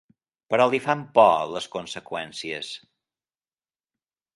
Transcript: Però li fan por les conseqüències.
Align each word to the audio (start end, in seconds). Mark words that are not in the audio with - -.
Però 0.53 0.65
li 0.75 0.79
fan 0.85 1.03
por 1.19 1.45
les 1.57 1.69
conseqüències. 1.77 2.75